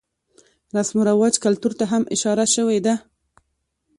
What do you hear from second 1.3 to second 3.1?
،کلتور ته هم اشاره شوې ده.